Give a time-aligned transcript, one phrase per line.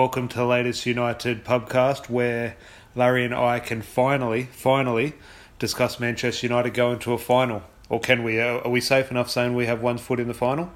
[0.00, 2.56] Welcome to the latest United podcast, where
[2.94, 5.12] Larry and I can finally, finally
[5.58, 7.64] discuss Manchester United going to a final.
[7.90, 8.40] Or can we?
[8.40, 10.72] Are we safe enough saying we have one foot in the final?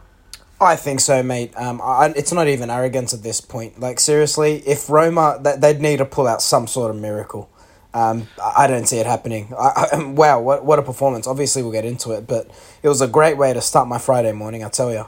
[0.60, 1.56] I think so, mate.
[1.56, 3.80] Um, I, it's not even arrogance at this point.
[3.80, 7.48] Like seriously, if Roma, th- they'd need to pull out some sort of miracle.
[7.94, 9.54] Um, I don't see it happening.
[9.58, 11.26] I, I, wow, what what a performance!
[11.26, 12.50] Obviously, we'll get into it, but
[12.82, 14.62] it was a great way to start my Friday morning.
[14.62, 15.06] I tell you.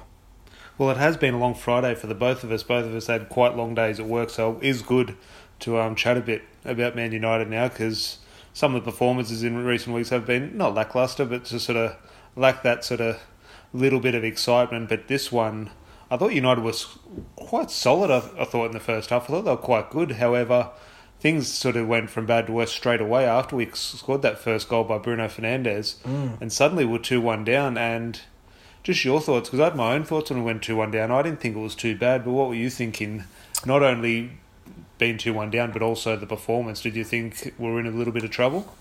[0.79, 2.63] Well, it has been a long Friday for the both of us.
[2.63, 5.17] Both of us had quite long days at work, so it is good
[5.61, 8.19] to um, chat a bit about Man United now because
[8.53, 11.97] some of the performances in recent weeks have been not lackluster, but just sort of
[12.37, 13.21] lack that sort of
[13.73, 14.89] little bit of excitement.
[14.91, 15.71] But this one,
[16.11, 16.99] I thought United was
[17.37, 18.11] quite solid.
[18.11, 20.13] I, I thought in the first half, I thought they were quite good.
[20.13, 20.71] However,
[21.21, 24.69] things sort of went from bad to worse straight away after we scored that first
[24.69, 26.39] goal by Bruno Fernandes, mm.
[26.41, 28.21] and suddenly we're two one down and
[28.87, 31.11] just your thoughts, because I had my own thoughts when we went 2 1 down.
[31.11, 33.25] I didn't think it was too bad, but what were you thinking?
[33.65, 34.39] Not only
[34.99, 36.81] being 2 1 down, but also the performance.
[36.81, 38.73] Did you think we are in a little bit of trouble?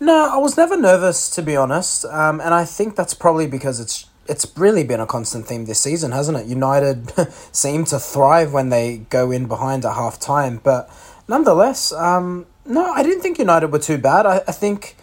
[0.00, 2.04] No, I was never nervous, to be honest.
[2.06, 5.80] Um, and I think that's probably because it's it's really been a constant theme this
[5.80, 6.46] season, hasn't it?
[6.46, 7.12] United
[7.52, 10.60] seem to thrive when they go in behind at half time.
[10.64, 10.90] But
[11.28, 14.26] nonetheless, um, no, I didn't think United were too bad.
[14.26, 14.96] I, I think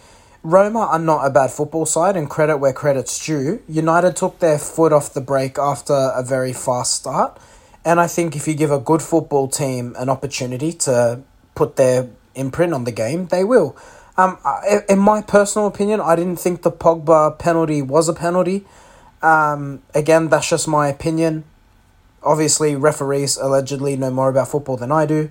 [0.44, 3.62] Roma are not a bad football side, and credit where credit's due.
[3.68, 7.38] United took their foot off the brake after a very fast start,
[7.84, 11.22] and I think if you give a good football team an opportunity to
[11.54, 13.76] put their imprint on the game, they will.
[14.16, 14.38] Um,
[14.88, 18.66] in my personal opinion, I didn't think the Pogba penalty was a penalty.
[19.22, 21.44] Um, again, that's just my opinion.
[22.22, 25.30] Obviously, referees allegedly know more about football than I do.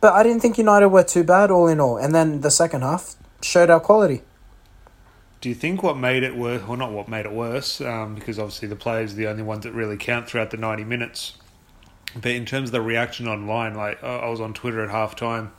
[0.00, 1.96] But I didn't think United were too bad, all in all.
[1.96, 4.22] And then the second half showed our quality.
[5.40, 8.38] Do you think what made it worse, or not what made it worse, um, because
[8.38, 11.34] obviously the players are the only ones that really count throughout the 90 minutes,
[12.14, 15.52] but in terms of the reaction online, like I was on Twitter at half time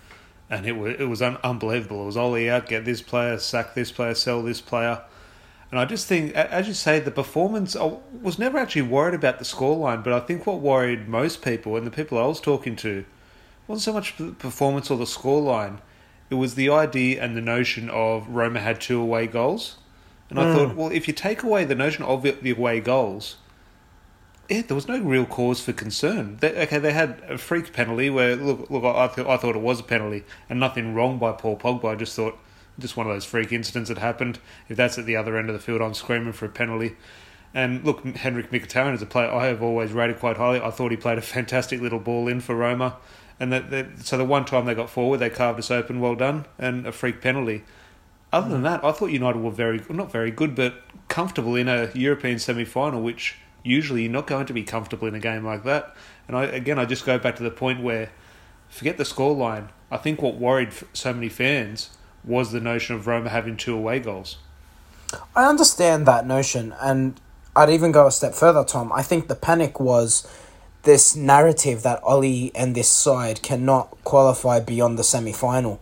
[0.52, 2.04] and it was, it was un- unbelievable.
[2.04, 5.02] It was all out, get this player, sack this player, sell this player.
[5.72, 9.40] And I just think, as you say, the performance, I was never actually worried about
[9.40, 12.76] the scoreline, but I think what worried most people and the people I was talking
[12.78, 13.06] to
[13.68, 15.80] wasn't so much the performance or the scoreline
[16.32, 19.76] it was the idea and the notion of Roma had two away goals.
[20.30, 20.56] And I mm.
[20.56, 23.36] thought, well, if you take away the notion of the away goals,
[24.50, 26.38] yeah, there was no real cause for concern.
[26.38, 29.62] They, okay, they had a freak penalty where look, look, I, th- I thought it
[29.62, 31.92] was a penalty and nothing wrong by Paul Pogba.
[31.92, 32.40] I just thought
[32.80, 34.40] just one of those freak incidents that happened.
[34.70, 36.96] If that's at the other end of the field, I'm screaming for a penalty.
[37.54, 40.62] And look, Henrikh Mkhitaryan is a player I have always rated quite highly.
[40.62, 42.96] I thought he played a fantastic little ball in for Roma.
[43.42, 46.00] And that, so the one time they got forward, they carved us open.
[46.00, 47.64] Well done, and a freak penalty.
[48.32, 50.76] Other than that, I thought United were very not very good, but
[51.08, 55.16] comfortable in a European semi final, which usually you're not going to be comfortable in
[55.16, 55.96] a game like that.
[56.28, 58.12] And I, again, I just go back to the point where
[58.70, 59.70] forget the scoreline.
[59.90, 64.00] I think what worried so many fans was the notion of Roma having two away
[64.00, 64.38] goals.
[65.36, 67.20] I understand that notion, and
[67.56, 68.94] I'd even go a step further, Tom.
[68.94, 70.28] I think the panic was
[70.84, 75.82] this narrative that Ole and this side cannot qualify beyond the semi final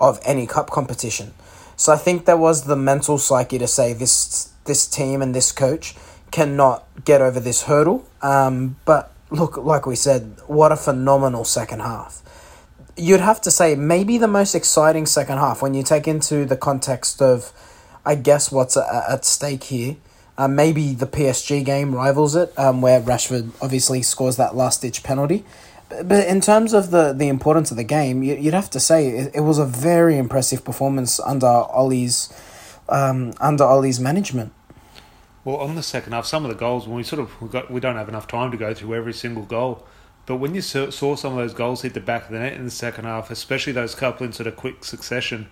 [0.00, 1.32] of any cup competition.
[1.76, 5.52] So I think there was the mental psyche to say this this team and this
[5.52, 5.94] coach
[6.30, 8.06] cannot get over this hurdle.
[8.22, 12.22] Um, but look, like we said, what a phenomenal second half.
[12.96, 16.56] You'd have to say maybe the most exciting second half when you take into the
[16.56, 17.52] context of,
[18.04, 19.96] I guess, what's at stake here
[20.40, 25.02] uh, maybe the PSG game rivals it, um, where Rashford obviously scores that last ditch
[25.02, 25.44] penalty.
[26.02, 29.34] But in terms of the, the importance of the game, you'd have to say it,
[29.34, 32.32] it was a very impressive performance under Ole's
[32.88, 34.54] um, under Ole's management.
[35.44, 37.70] Well, on the second half, some of the goals when we sort of we got
[37.70, 39.86] we don't have enough time to go through every single goal,
[40.24, 42.64] but when you saw some of those goals hit the back of the net in
[42.64, 45.48] the second half, especially those couple in sort of quick succession,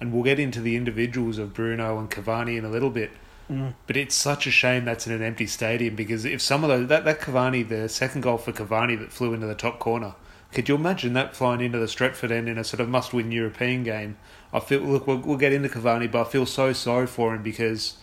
[0.00, 3.10] and we'll get into the individuals of Bruno and Cavani in a little bit
[3.50, 3.74] Mm.
[3.86, 6.88] But it's such a shame that's in an empty stadium because if some of those
[6.88, 10.14] that that Cavani, the second goal for Cavani that flew into the top corner,
[10.52, 13.84] could you imagine that flying into the Stretford end in a sort of must-win European
[13.84, 14.16] game?
[14.52, 17.42] I feel look, we'll, we'll get into Cavani, but I feel so sorry for him
[17.42, 17.96] because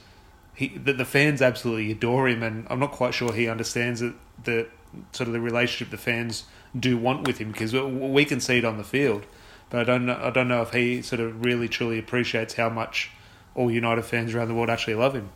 [0.56, 4.14] he the, the fans absolutely adore him, and I'm not quite sure he understands it,
[4.44, 4.68] the
[5.12, 6.46] sort of the relationship the fans
[6.78, 9.26] do want with him because we can see it on the field,
[9.70, 13.12] but I don't I don't know if he sort of really truly appreciates how much
[13.56, 15.30] all United fans around the world actually love him.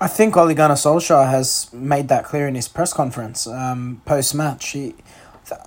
[0.00, 4.34] I think Ole Gunnar Solskjaer has made that clear in his press conference um, post
[4.34, 4.76] match.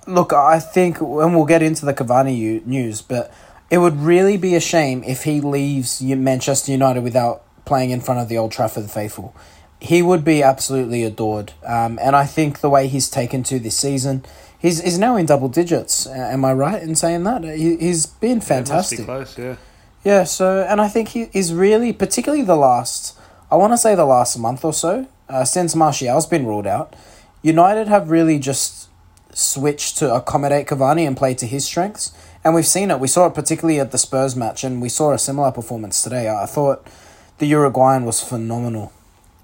[0.06, 3.32] Look, I think, and we'll get into the Cavani news, but
[3.70, 8.20] it would really be a shame if he leaves Manchester United without playing in front
[8.20, 9.34] of the Old Trafford faithful.
[9.80, 13.76] He would be absolutely adored, um, and I think the way he's taken to this
[13.76, 14.24] season,
[14.62, 16.06] He's, he's now in double digits.
[16.06, 17.42] Am I right in saying that?
[17.42, 19.00] He, he's been fantastic.
[19.00, 19.56] Yeah, close, yeah.
[20.04, 23.16] Yeah, so, and I think he is really, particularly the last,
[23.50, 26.94] I want to say the last month or so, uh, since Martial's been ruled out,
[27.42, 28.88] United have really just
[29.32, 32.12] switched to accommodate Cavani and play to his strengths.
[32.44, 32.98] And we've seen it.
[32.98, 36.28] We saw it particularly at the Spurs match, and we saw a similar performance today.
[36.28, 36.86] I thought
[37.38, 38.92] the Uruguayan was phenomenal.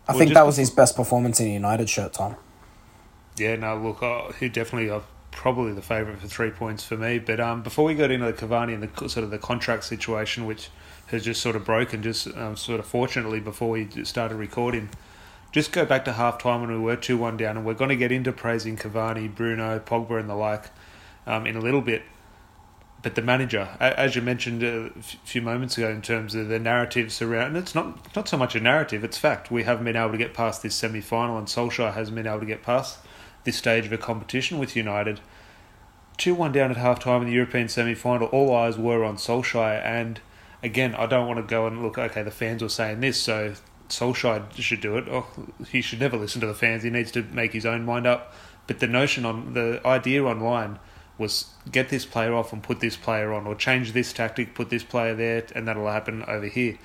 [0.08, 2.34] I well, think that was his best performance in a United shirt, Tom.
[3.36, 5.00] Yeah, no, look, uh, he definitely uh,
[5.38, 7.20] probably the favourite for three points for me.
[7.20, 10.46] But um, before we got into the Cavani and the sort of the contract situation,
[10.46, 10.68] which
[11.06, 14.88] has just sort of broken, just um, sort of fortunately before we started recording,
[15.52, 17.88] just go back to half time when we were 2 1 down, and we're going
[17.88, 20.70] to get into praising Cavani, Bruno, Pogba, and the like
[21.24, 22.02] um, in a little bit.
[23.00, 27.12] But the manager, as you mentioned a few moments ago, in terms of the narrative
[27.12, 29.52] surrounding it's not not so much a narrative, it's fact.
[29.52, 32.40] We haven't been able to get past this semi final, and Solskjaer hasn't been able
[32.40, 32.98] to get past
[33.48, 35.20] this stage of a competition with United.
[36.18, 39.16] 2 1 down at half time in the European semi final, all eyes were on
[39.16, 39.82] Solskjaer.
[39.82, 40.20] And
[40.62, 43.54] again, I don't want to go and look, okay, the fans were saying this, so
[43.88, 45.06] Solskjaer should do it.
[45.10, 45.26] Oh,
[45.70, 46.82] he should never listen to the fans.
[46.82, 48.34] He needs to make his own mind up.
[48.66, 50.78] But the notion on the idea online
[51.16, 54.68] was get this player off and put this player on, or change this tactic, put
[54.68, 56.76] this player there, and that'll happen over here.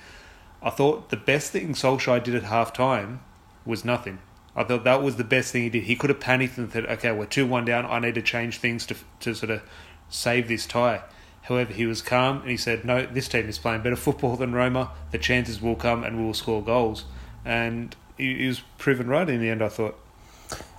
[0.62, 3.20] I thought the best thing Solskjaer did at half time
[3.66, 4.20] was nothing.
[4.56, 5.84] I thought that was the best thing he did.
[5.84, 7.86] He could have panicked and said, okay, we're 2 1 down.
[7.86, 9.62] I need to change things to, to sort of
[10.08, 11.02] save this tie.
[11.42, 14.52] However, he was calm and he said, no, this team is playing better football than
[14.52, 14.90] Roma.
[15.10, 17.04] The chances will come and we will score goals.
[17.44, 19.98] And he, he was proven right in the end, I thought.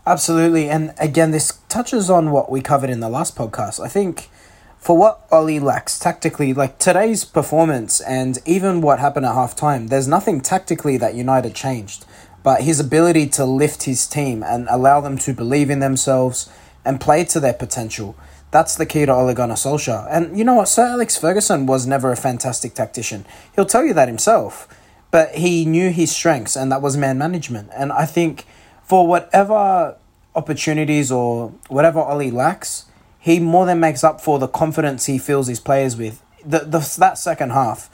[0.08, 0.70] Absolutely.
[0.70, 3.84] And again, this touches on what we covered in the last podcast.
[3.84, 4.30] I think
[4.78, 9.88] for what Ole lacks tactically, like today's performance and even what happened at half time,
[9.88, 12.06] there's nothing tactically that United changed.
[12.46, 16.50] But his ability to lift his team and allow them to believe in themselves
[16.86, 18.16] and play to their potential
[18.56, 20.08] that's the key to Ole Gunnar Solskjaer.
[20.10, 20.70] And you know what?
[20.70, 23.26] Sir Alex Ferguson was never a fantastic tactician.
[23.54, 24.70] He'll tell you that himself.
[25.12, 27.70] But he knew his strengths, and that was man management.
[27.76, 28.46] And I think
[28.82, 29.98] for whatever
[30.36, 32.86] opportunities or whatever Ole lacks,
[33.20, 36.22] he more than makes up for the confidence he fills his players with.
[36.46, 37.90] The, the that second half,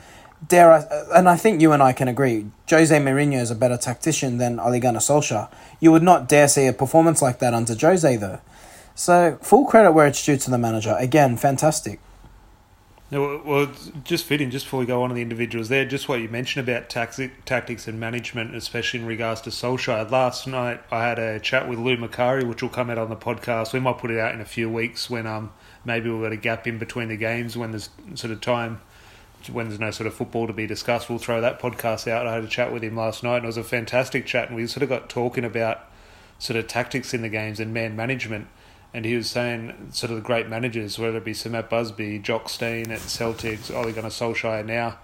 [0.47, 0.85] dare I,
[1.15, 4.59] and I think you and I can agree, Jose Mourinho is a better tactician than
[4.59, 5.49] Ole Gunnar Solskjaer.
[5.79, 8.39] You would not dare see a performance like that under Jose though.
[8.95, 10.95] So full credit where it's due to the manager.
[10.99, 11.99] Again, fantastic.
[13.09, 13.69] No, well,
[14.05, 14.51] just fitting.
[14.51, 17.43] Just before we go on to the individuals, there, just what you mentioned about tactic,
[17.43, 20.09] tactics and management, especially in regards to Solskjaer.
[20.09, 23.17] Last night, I had a chat with Lou Macari, which will come out on the
[23.17, 23.73] podcast.
[23.73, 25.51] We might put it out in a few weeks when um
[25.83, 28.79] maybe we've got a gap in between the games when there's sort of time
[29.49, 31.09] when there's no sort of football to be discussed.
[31.09, 32.27] We'll throw that podcast out.
[32.27, 34.55] I had a chat with him last night, and it was a fantastic chat, and
[34.55, 35.89] we sort of got talking about
[36.39, 38.48] sort of tactics in the games and man management
[38.93, 42.19] and he was saying sort of the great managers, whether it be Sir Matt Busby,
[42.19, 44.98] Jock Stein at Celtics, Ole Gunnar Solskjaer now,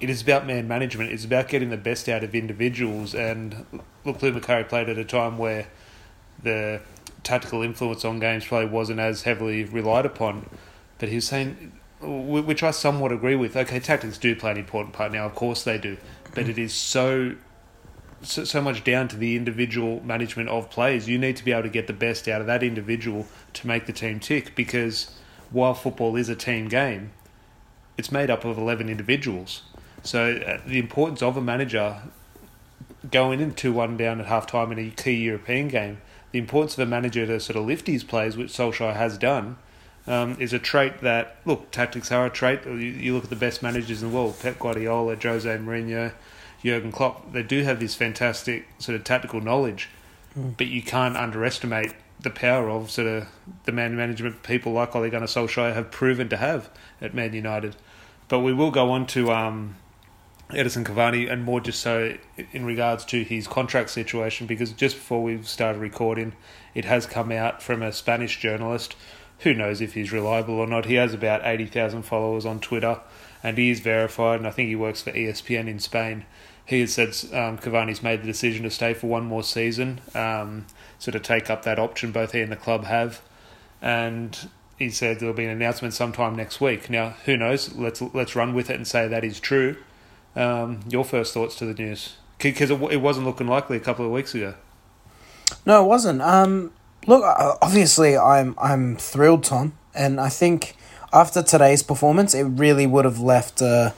[0.00, 1.10] it is about man management.
[1.10, 3.14] It's about getting the best out of individuals.
[3.14, 3.64] And
[4.04, 5.68] look, Lou Macari played at a time where
[6.42, 6.80] the
[7.24, 10.48] tactical influence on games play wasn't as heavily relied upon.
[10.98, 13.56] But he was saying, which I somewhat agree with.
[13.56, 15.26] Okay, tactics do play an important part now.
[15.26, 15.96] Of course they do,
[16.34, 17.34] but it is so
[18.22, 21.08] so, so much down to the individual management of players.
[21.08, 23.86] You need to be able to get the best out of that individual to make
[23.86, 25.16] the team tick because
[25.50, 27.12] while football is a team game,
[27.96, 29.62] it's made up of 11 individuals.
[30.02, 32.02] So uh, the importance of a manager
[33.10, 36.00] going in 2 1 down at half time in a key European game,
[36.32, 39.56] the importance of a manager to sort of lift his players, which Solskjaer has done,
[40.08, 42.64] um, is a trait that, look, tactics are a trait.
[42.64, 46.12] You, you look at the best managers in the world Pep Guardiola, Jose Mourinho,
[46.62, 49.88] Jurgen Klopp, they do have this fantastic sort of tactical knowledge,
[50.36, 50.56] mm.
[50.56, 53.28] but you can't underestimate the power of sort of
[53.64, 56.68] the man management people like Ole Gunnar Solskjaer have proven to have
[57.00, 57.76] at Man United.
[58.26, 59.76] But we will go on to um,
[60.50, 62.16] Edinson Cavani and more just so
[62.52, 66.32] in regards to his contract situation because just before we started recording,
[66.74, 68.96] it has come out from a Spanish journalist.
[69.40, 70.86] Who knows if he's reliable or not?
[70.86, 73.00] He has about 80,000 followers on Twitter
[73.42, 76.24] and he is verified, and I think he works for ESPN in Spain
[76.68, 80.66] he has said um, Cavani's made the decision to stay for one more season, um,
[80.98, 83.22] so to take up that option both he and the club have,
[83.80, 86.90] and he said there'll be an announcement sometime next week.
[86.90, 87.74] Now, who knows?
[87.74, 89.78] Let's let's run with it and say that is true.
[90.36, 94.04] Um, your first thoughts to the news because it, it wasn't looking likely a couple
[94.04, 94.52] of weeks ago.
[95.64, 96.20] No, it wasn't.
[96.20, 96.74] Um,
[97.06, 97.22] look,
[97.62, 100.76] obviously, I'm I'm thrilled, Tom, and I think
[101.12, 103.62] after today's performance, it really would have left.
[103.62, 103.92] Uh,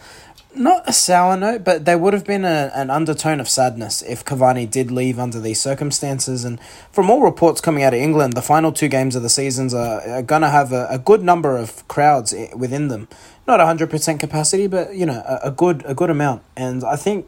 [0.55, 4.25] not a sour note, but there would have been a, an undertone of sadness if
[4.25, 6.45] Cavani did leave under these circumstances.
[6.45, 6.59] And
[6.91, 10.01] from all reports coming out of England, the final two games of the seasons are,
[10.01, 13.09] are going to have a, a good number of crowds within them.
[13.47, 16.43] Not 100% capacity, but, you know, a, a good a good amount.
[16.57, 17.27] And I think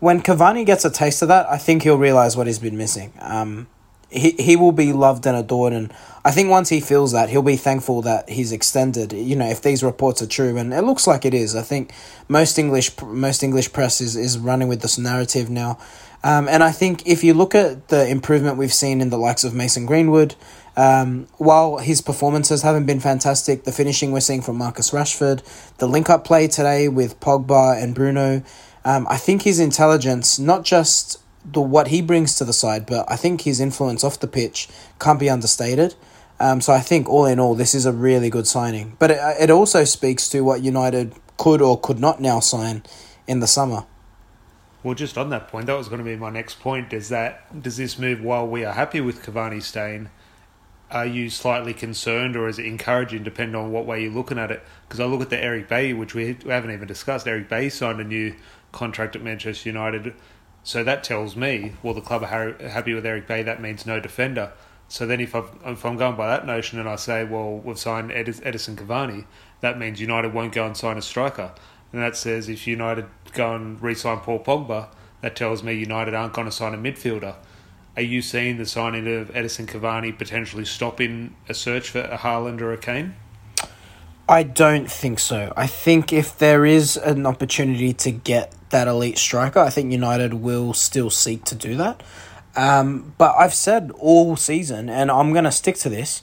[0.00, 3.12] when Cavani gets a taste of that, I think he'll realise what he's been missing.
[3.20, 3.66] Um,
[4.14, 5.92] he, he will be loved and adored and
[6.24, 9.12] I think once he feels that he'll be thankful that he's extended.
[9.12, 11.92] You know if these reports are true and it looks like it is I think
[12.28, 15.78] most English most English press is, is running with this narrative now.
[16.22, 19.44] Um, and I think if you look at the improvement we've seen in the likes
[19.44, 20.34] of Mason Greenwood
[20.76, 25.42] um, while his performances haven't been fantastic the finishing we're seeing from Marcus Rashford
[25.78, 28.42] the link up play today with Pogba and Bruno
[28.86, 33.10] um, I think his intelligence not just the what he brings to the side, but
[33.10, 35.94] I think his influence off the pitch can't be understated.
[36.40, 38.96] Um, so I think all in all, this is a really good signing.
[38.98, 42.82] But it, it also speaks to what United could or could not now sign
[43.26, 43.86] in the summer.
[44.82, 46.92] Well, just on that point, that was going to be my next point.
[46.92, 50.10] Is that does this move while we are happy with Cavani staying?
[50.90, 54.50] Are you slightly concerned, or is it encouraging, depending on what way you're looking at
[54.50, 54.62] it?
[54.86, 57.26] Because I look at the Eric Bailly, which we haven't even discussed.
[57.26, 58.34] Eric Bailly signed a new
[58.72, 60.14] contract at Manchester United
[60.64, 63.42] so that tells me, well, the club are happy with Eric Bailly.
[63.42, 64.52] That means no defender.
[64.88, 67.78] So then, if, i if I'm going by that notion and I say, well, we've
[67.78, 69.26] signed Edinson Cavani,
[69.60, 71.52] that means United won't go and sign a striker.
[71.92, 74.88] And that says if United go and re-sign Paul Pogba,
[75.20, 77.36] that tells me United aren't going to sign a midfielder.
[77.96, 82.60] Are you seeing the signing of Edinson Cavani potentially stopping a search for a Haaland
[82.62, 83.14] or a Kane?
[84.28, 85.52] I don't think so.
[85.56, 90.34] I think if there is an opportunity to get that elite striker, I think United
[90.34, 92.02] will still seek to do that.
[92.56, 96.22] Um, but I've said all season, and I'm going to stick to this.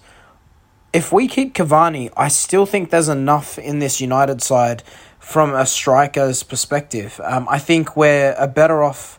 [0.91, 4.83] If we keep Cavani, I still think there's enough in this United side
[5.17, 7.21] from a striker's perspective.
[7.23, 9.17] Um, I think we're a better off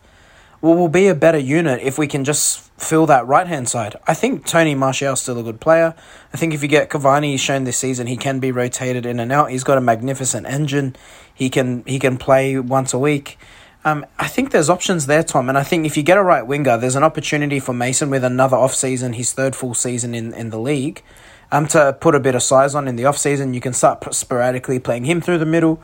[0.63, 3.97] well, we'll be a better unit if we can just fill that right hand side.
[4.07, 5.93] I think Tony Martial's still a good player.
[6.33, 9.19] I think if you get Cavani, he's shown this season he can be rotated in
[9.19, 9.51] and out.
[9.51, 10.95] He's got a magnificent engine.
[11.33, 13.37] He can he can play once a week.
[13.83, 16.47] Um, I think there's options there, Tom, and I think if you get a right
[16.47, 20.33] winger, there's an opportunity for Mason with another off season, his third full season in,
[20.33, 21.03] in the league,
[21.51, 23.53] um, to put a bit of size on in the off season.
[23.53, 25.81] You can start sporadically playing him through the middle.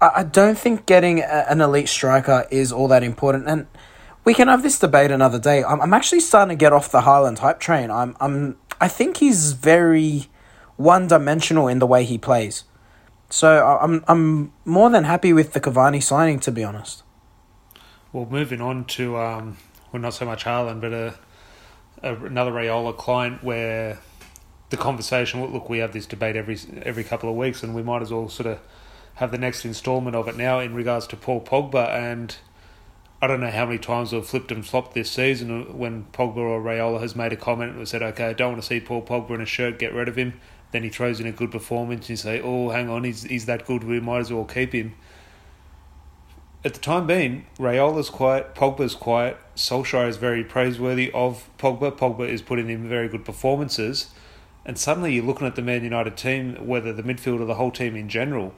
[0.00, 3.68] I, I don't think getting a, an elite striker is all that important, and
[4.28, 5.64] we can have this debate another day.
[5.64, 7.90] I'm, I'm actually starting to get off the Haaland hype train.
[7.90, 10.26] I'm, I'm, I think he's very
[10.76, 12.64] one dimensional in the way he plays.
[13.30, 17.04] So I'm, I'm more than happy with the Cavani signing, to be honest.
[18.12, 19.56] Well, moving on to, um,
[19.92, 21.14] well, not so much Haaland, but a,
[22.02, 23.98] a, another Raiola client where
[24.68, 25.42] the conversation.
[25.42, 28.28] Look, we have this debate every every couple of weeks, and we might as well
[28.28, 28.58] sort of
[29.14, 32.36] have the next instalment of it now in regards to Paul Pogba and
[33.20, 36.60] I don't know how many times we've flipped and flopped this season when Pogba or
[36.60, 39.30] Raiola has made a comment and said, okay, I don't want to see Paul Pogba
[39.30, 40.40] in a shirt, get rid of him.
[40.70, 43.46] Then he throws in a good performance and you say, oh, hang on, he's, he's
[43.46, 44.94] that good, we might as well keep him.
[46.64, 51.96] At the time being, Raiola's quiet, Pogba's quiet, Solskjaer is very praiseworthy of Pogba.
[51.96, 54.10] Pogba is putting in very good performances.
[54.64, 57.70] And suddenly you're looking at the Man United team, whether the midfield or the whole
[57.70, 58.54] team in general,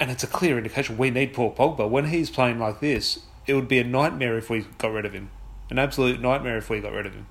[0.00, 1.88] and it's a clear indication we need Paul Pogba.
[1.88, 5.12] When he's playing like this, it would be a nightmare if we got rid of
[5.12, 5.30] him.
[5.70, 7.26] An absolute nightmare if we got rid of him.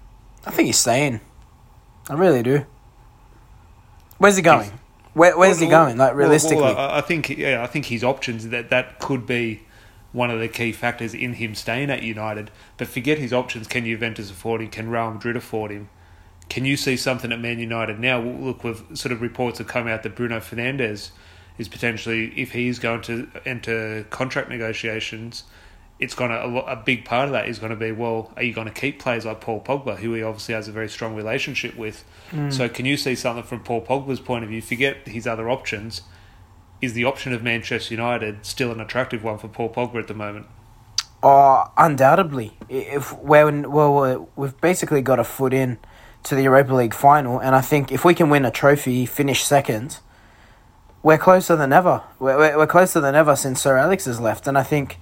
[0.45, 1.21] I think he's staying.
[2.09, 2.65] I really do.
[4.17, 4.71] Where's he going?
[5.13, 5.97] Where, where's well, he going?
[5.97, 9.63] Like realistically, well, well, I think yeah, I think his options that that could be
[10.12, 12.51] one of the key factors in him staying at United.
[12.77, 13.67] But forget his options.
[13.67, 14.69] Can Juventus afford him?
[14.69, 15.89] Can Real Madrid afford him?
[16.50, 18.21] Can you see something at Man United now?
[18.21, 21.09] Look, with sort of reports have come out that Bruno Fernandes
[21.57, 25.43] is potentially, if he's going to enter contract negotiations,
[25.99, 28.43] it's going to a, a big part of that is going to be well, are
[28.43, 31.15] you going to keep players like Paul Pogba, who he obviously has a very strong
[31.15, 32.03] relationship with?
[32.31, 32.53] Mm.
[32.53, 34.61] So, can you see something from Paul Pogba's point of view?
[34.61, 36.01] Forget his other options.
[36.79, 40.13] Is the option of Manchester United still an attractive one for Paul Pogba at the
[40.13, 40.45] moment?
[41.23, 42.55] Oh, undoubtedly.
[42.69, 45.79] If we're, well, we've basically got a foot in
[46.23, 49.43] to the Europa League final, and I think if we can win a trophy, finish
[49.43, 49.99] second,
[51.03, 52.03] we're closer than ever.
[52.19, 54.47] We're, we're closer than ever since Sir Alex has left.
[54.47, 54.97] And I think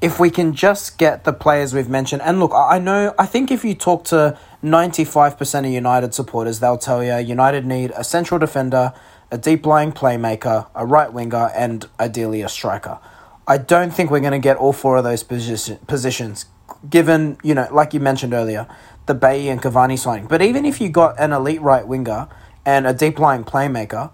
[0.00, 3.50] if we can just get the players we've mentioned, and look, I know, I think
[3.50, 8.38] if you talk to 95% of United supporters, they'll tell you United need a central
[8.38, 8.92] defender,
[9.30, 12.98] a deep lying playmaker, a right winger, and ideally a striker.
[13.46, 16.46] I don't think we're going to get all four of those position, positions,
[16.88, 18.66] given, you know, like you mentioned earlier,
[19.06, 20.26] the Bailly and Cavani signing.
[20.26, 22.28] But even if you got an elite right winger
[22.64, 24.10] and a deep lying playmaker,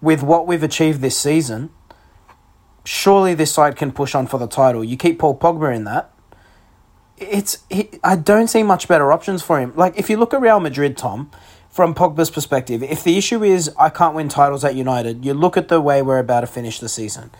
[0.00, 1.70] with what we've achieved this season,
[2.84, 4.82] surely this side can push on for the title.
[4.82, 6.12] You keep Paul Pogba in that.
[7.18, 9.74] It's he, I don't see much better options for him.
[9.76, 11.30] Like if you look at Real Madrid, Tom,
[11.68, 15.56] from Pogba's perspective, if the issue is I can't win titles at United, you look
[15.56, 17.30] at the way we're about to finish the season.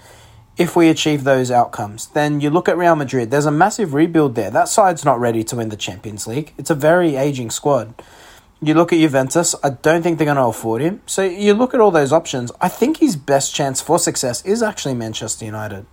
[0.59, 3.31] If we achieve those outcomes, then you look at Real Madrid.
[3.31, 4.50] There's a massive rebuild there.
[4.50, 6.52] That side's not ready to win the Champions League.
[6.59, 7.95] It's a very aging squad.
[8.62, 11.00] You look at Juventus, I don't think they're going to afford him.
[11.07, 12.52] So you look at all those options.
[12.61, 15.87] I think his best chance for success is actually Manchester United.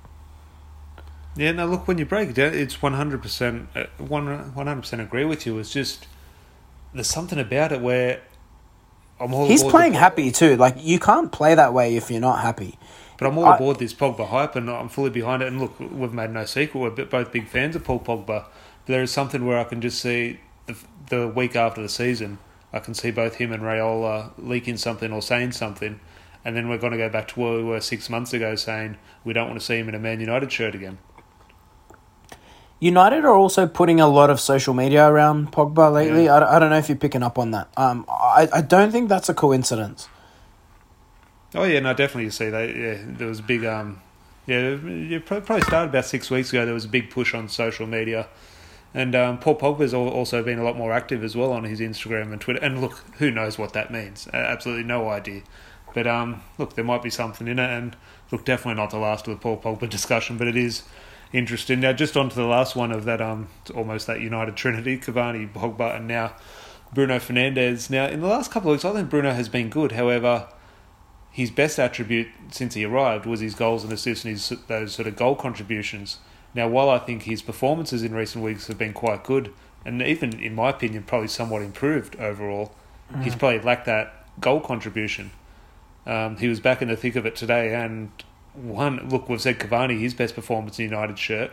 [1.38, 5.58] Yeah, now look, when you break it down, it's 100%, uh, 100% agree with you.
[5.60, 6.08] It's just,
[6.94, 8.22] there's something about it where
[9.20, 10.58] I'm all He's playing the, happy too.
[10.58, 12.78] Like, you can't play that way if you're not happy.
[13.18, 15.48] But I'm all I- aboard this Pogba hype and I'm fully behind it.
[15.48, 18.26] And look, we've made no secret, we're both big fans of Paul Pogba.
[18.26, 18.52] But
[18.88, 20.76] there is something where I can just see the,
[21.10, 22.40] the week after the season,
[22.78, 26.00] I can see both him and Raiola leaking something or saying something.
[26.46, 28.98] And then we're going to go back to where we were six months ago saying
[29.26, 30.98] we don't want to see him in a Man United shirt again.
[32.80, 36.30] United are also putting a lot of social media around Pogba lately.
[36.30, 37.70] I, I don't know if you're picking up on that.
[37.76, 40.08] Um, I, I don't think that's a coincidence.
[41.56, 42.26] Oh yeah, no, definitely.
[42.26, 42.76] You see that.
[42.76, 43.66] Yeah, there was a big.
[43.66, 44.02] Um,
[44.46, 46.66] yeah, you pro- probably started about six weeks ago.
[46.66, 48.28] There was a big push on social media,
[48.98, 51.80] and um, Paul Pogba's al- also been a lot more active as well on his
[51.80, 52.60] Instagram and Twitter.
[52.64, 54.28] And look, who knows what that means?
[54.34, 55.44] Absolutely no idea.
[55.94, 57.96] But um, look, there might be something in it, and
[58.32, 60.82] look, definitely not the last of the Paul Pogba discussion, but it is
[61.32, 61.80] interesting.
[61.80, 63.22] Now, just on to the last one of that.
[63.22, 66.34] Um, almost that United Trinity: Cavani, Pogba, and now
[66.92, 67.92] Bruno Fernandes.
[67.92, 69.92] Now, in the last couple of weeks, I think Bruno has been good.
[69.92, 70.48] However
[71.38, 75.08] his best attribute since he arrived was his goals and assists and his those sort
[75.08, 76.18] of goal contributions.
[76.54, 79.54] Now, while I think his performances in recent weeks have been quite good,
[79.86, 82.74] and even in my opinion, probably somewhat improved overall,
[83.22, 85.32] he's probably lacked that goal contribution.
[86.06, 88.12] Um, he was back in the thick of it today, and
[88.54, 91.52] one look, we've said Cavani his best performance in United shirt.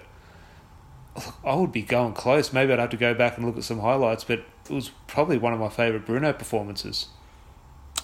[1.44, 2.52] I would be going close.
[2.52, 5.38] Maybe I'd have to go back and look at some highlights, but it was probably
[5.38, 7.08] one of my favourite Bruno performances.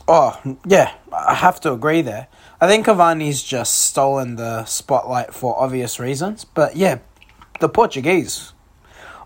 [0.08, 2.26] Oh, yeah, I have to agree there.
[2.60, 6.44] I think Cavani's just stolen the spotlight for obvious reasons.
[6.44, 6.98] But yeah,
[7.60, 8.52] the Portuguese.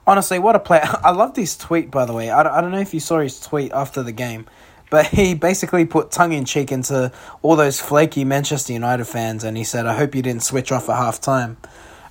[0.06, 0.82] Honestly, what a player.
[1.04, 2.30] I love this tweet, by the way.
[2.30, 4.46] I don't, I don't know if you saw his tweet after the game,
[4.90, 7.10] but he basically put tongue in cheek into
[7.42, 10.88] all those flaky Manchester United fans and he said, I hope you didn't switch off
[10.88, 11.56] at half time.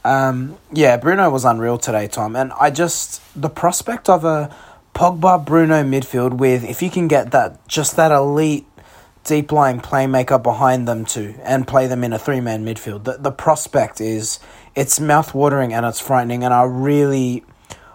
[0.03, 2.35] Um, yeah, Bruno was unreal today, Tom.
[2.35, 4.53] And I just, the prospect of a
[4.93, 8.65] Pogba Bruno midfield with, if you can get that, just that elite
[9.23, 13.05] deep lying playmaker behind them too and play them in a three man midfield.
[13.05, 14.39] The, the prospect is,
[14.75, 16.43] it's mouth watering and it's frightening.
[16.43, 17.43] And I really,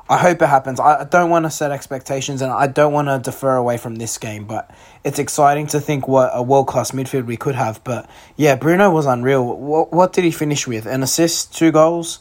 [0.08, 0.80] I hope it happens.
[0.80, 4.18] I don't want to set expectations and I don't want to defer away from this
[4.18, 4.70] game, but
[5.04, 7.84] it's exciting to think what a world class midfield we could have.
[7.84, 9.44] But yeah, Bruno was unreal.
[9.44, 10.86] What, what did he finish with?
[10.86, 12.20] An assist, two goals?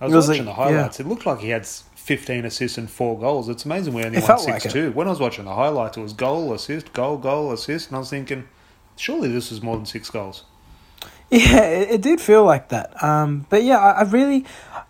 [0.00, 1.00] I was, was watching like- the highlights.
[1.00, 1.64] It looked like he had
[2.02, 3.48] 15 assists and four goals.
[3.48, 4.72] It's amazing we only It won 6 like it.
[4.72, 4.90] 2.
[4.90, 7.88] When I was watching the highlights, it was goal, assist, goal, goal, assist.
[7.88, 8.48] And I was thinking,
[8.96, 10.44] surely this was more than six goals.
[11.30, 13.02] Yeah, it, it did feel like that.
[13.02, 14.44] Um, but yeah, I, I really,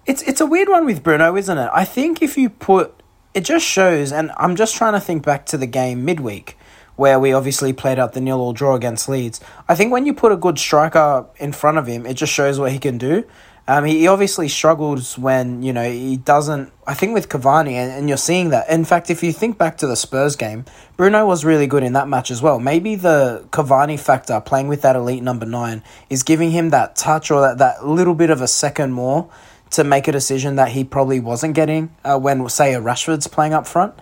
[0.06, 1.70] it's it's a weird one with Bruno, isn't it?
[1.72, 3.00] I think if you put,
[3.32, 6.58] it just shows, and I'm just trying to think back to the game midweek,
[6.96, 9.40] where we obviously played out the nil all draw against Leeds.
[9.68, 12.58] I think when you put a good striker in front of him, it just shows
[12.58, 13.24] what he can do.
[13.72, 16.70] Um, he, obviously struggles when you know he doesn't.
[16.86, 18.68] I think with Cavani, and, and you're seeing that.
[18.68, 20.66] In fact, if you think back to the Spurs game,
[20.98, 22.60] Bruno was really good in that match as well.
[22.60, 27.30] Maybe the Cavani factor, playing with that elite number nine, is giving him that touch
[27.30, 29.30] or that, that little bit of a second more
[29.70, 33.54] to make a decision that he probably wasn't getting uh, when, say, a Rashford's playing
[33.54, 33.94] up front.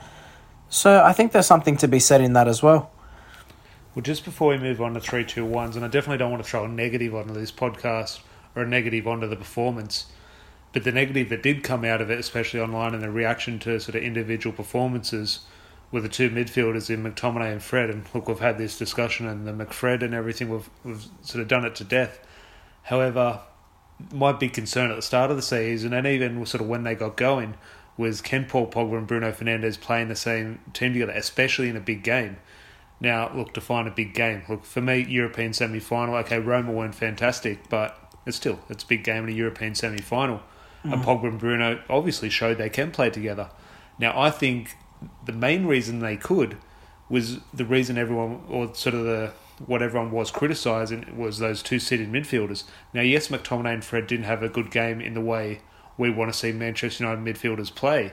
[0.68, 2.90] So I think there's something to be said in that as well.
[3.94, 6.42] Well, just before we move on to three, two, ones, and I definitely don't want
[6.42, 8.18] to throw a negative onto this podcast
[8.60, 10.06] or a negative onto the performance,
[10.72, 13.80] but the negative that did come out of it, especially online and the reaction to
[13.80, 15.40] sort of individual performances,
[15.90, 17.90] were the two midfielders in McTominay and Fred.
[17.90, 21.48] And look, we've had this discussion and the McFred and everything, we've, we've sort of
[21.48, 22.20] done it to death.
[22.84, 23.40] However,
[24.12, 26.94] my big concern at the start of the season and even sort of when they
[26.94, 27.54] got going
[27.96, 31.80] was can Paul Pogba and Bruno Fernandes playing the same team together, especially in a
[31.80, 32.36] big game.
[33.00, 34.42] Now, look, to find a big game.
[34.48, 38.86] Look, for me, European semi final, okay, Roma weren't fantastic, but it's still, it's a
[38.86, 40.42] big game in a European semi final.
[40.82, 41.04] And mm.
[41.04, 43.50] Pogba and Bruno obviously showed they can play together.
[43.98, 44.76] Now, I think
[45.24, 46.56] the main reason they could
[47.08, 49.32] was the reason everyone, or sort of the
[49.66, 52.64] what everyone was criticising, was those two seated midfielders.
[52.94, 55.60] Now, yes, McTominay and Fred didn't have a good game in the way
[55.98, 58.12] we want to see Manchester United midfielders play.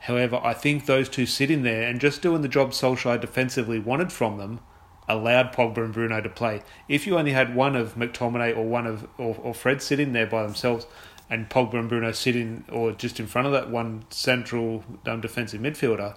[0.00, 4.12] However, I think those two sitting there and just doing the job Solskjaer defensively wanted
[4.12, 4.60] from them
[5.08, 6.62] allowed Pogba and Bruno to play.
[6.88, 10.26] If you only had one of McTominay or one of or, or Fred sitting there
[10.26, 10.86] by themselves,
[11.30, 15.60] and Pogba and Bruno sitting or just in front of that one central um, defensive
[15.60, 16.16] midfielder,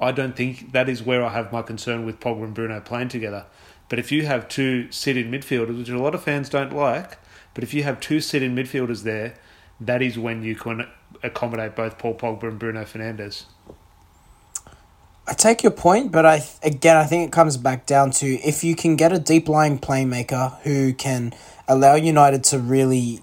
[0.00, 3.08] I don't think that is where I have my concern with Pogba and Bruno playing
[3.08, 3.46] together.
[3.88, 7.18] But if you have two sit-in midfielders, which a lot of fans don't like,
[7.54, 9.34] but if you have two sit-in midfielders there,
[9.80, 10.86] that is when you can
[11.22, 13.44] accommodate both Paul Pogba and Bruno Fernandes.
[15.28, 18.64] I take your point, but I again I think it comes back down to if
[18.64, 21.34] you can get a deep lying playmaker who can
[21.68, 23.20] allow United to really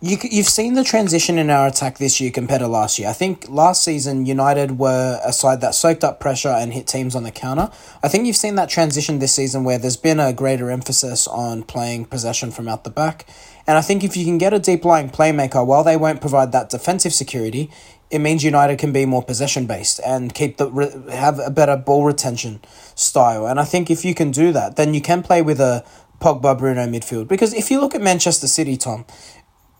[0.00, 3.08] you you've seen the transition in our attack this year compared to last year.
[3.08, 7.16] I think last season United were a side that soaked up pressure and hit teams
[7.16, 7.70] on the counter.
[8.04, 11.64] I think you've seen that transition this season where there's been a greater emphasis on
[11.64, 13.26] playing possession from out the back.
[13.66, 16.52] And I think if you can get a deep lying playmaker, while they won't provide
[16.52, 17.70] that defensive security,
[18.12, 20.68] it means United can be more possession based and keep the
[21.10, 22.60] have a better ball retention
[22.94, 23.46] style.
[23.46, 25.82] And I think if you can do that, then you can play with a
[26.20, 27.26] Pogba Bruno midfield.
[27.26, 29.06] Because if you look at Manchester City, Tom,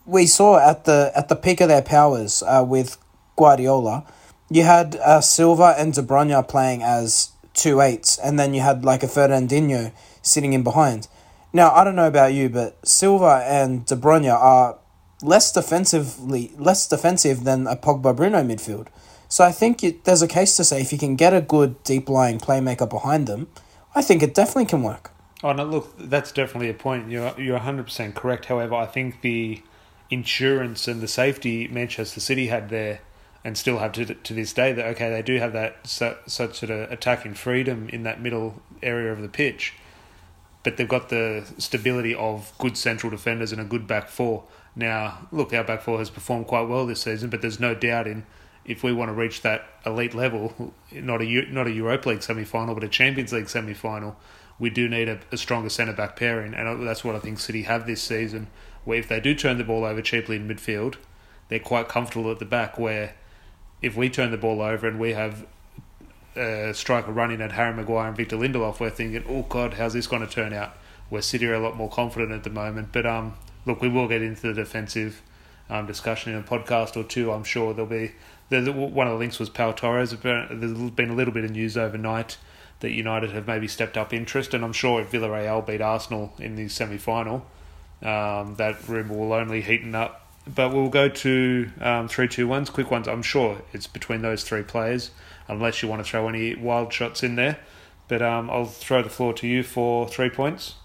[0.07, 2.97] we saw at the at the peak of their powers uh, with
[3.37, 4.03] Guardiola,
[4.49, 8.83] you had uh, Silva and De Bruyne playing as two eights, and then you had
[8.83, 9.93] like a Fernandinho
[10.23, 11.07] sitting in behind.
[11.53, 14.79] Now I don't know about you, but Silva and De Bruyne are
[15.23, 18.87] less defensively less defensive than a Pogba Bruno midfield.
[19.29, 21.81] So I think it, there's a case to say if you can get a good
[21.83, 23.47] deep lying playmaker behind them,
[23.95, 25.11] I think it definitely can work.
[25.43, 27.09] Oh no, look, that's definitely a point.
[27.09, 28.45] You're you're hundred percent correct.
[28.45, 29.61] However, I think the
[30.09, 32.99] insurance and the safety Manchester City had there,
[33.43, 36.69] and still have to to this day, that okay, they do have that such sort
[36.69, 39.73] of attacking freedom in that middle area of the pitch,
[40.63, 44.43] but they've got the stability of good central defenders and a good back four.
[44.75, 48.07] Now, look, our back four has performed quite well this season, but there's no doubt
[48.07, 48.25] in
[48.65, 52.43] if we want to reach that elite level, not a not a Europa League semi
[52.43, 54.15] final, but a Champions League semi final,
[54.57, 57.63] we do need a, a stronger centre back pairing, and that's what I think City
[57.63, 58.47] have this season.
[58.85, 60.95] Where if they do turn the ball over cheaply in midfield,
[61.49, 62.79] they're quite comfortable at the back.
[62.79, 63.15] Where
[63.81, 65.45] if we turn the ball over and we have
[66.35, 70.07] a striker running at Harry Maguire and Victor Lindelof, we're thinking, oh God, how's this
[70.07, 70.75] going to turn out?
[71.09, 73.33] Where City are a lot more confident at the moment, but um,
[73.65, 75.21] look, we will get into the defensive
[75.69, 77.31] um, discussion in a podcast or two.
[77.31, 78.13] I'm sure there'll be.
[78.49, 80.11] one of the links was Pau Torres.
[80.11, 82.37] There's been a little bit of news overnight
[82.79, 86.55] that United have maybe stepped up interest, and I'm sure if Villarreal beat Arsenal in
[86.55, 87.45] the semi final,
[88.01, 90.19] um, that rumour will only heaten up.
[90.45, 93.07] But we'll go to um, three, two, ones, quick ones.
[93.07, 95.11] I'm sure it's between those three players,
[95.47, 97.59] unless you want to throw any wild shots in there.
[98.09, 100.75] But um, I'll throw the floor to you for three points.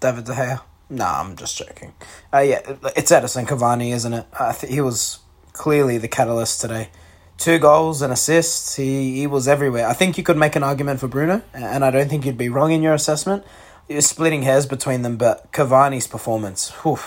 [0.00, 0.62] David De Gea.
[0.90, 1.94] Nah, I'm just joking.
[2.32, 2.60] Uh, yeah,
[2.96, 4.26] it's Edinson Cavani, isn't it?
[4.38, 5.20] I th- he was
[5.52, 6.90] clearly the catalyst today.
[7.38, 8.76] Two goals and assists.
[8.76, 9.86] He he was everywhere.
[9.86, 12.48] I think you could make an argument for Bruno, and I don't think you'd be
[12.48, 13.44] wrong in your assessment.
[13.88, 16.98] You're splitting hairs between them, but Cavani's performance, whew,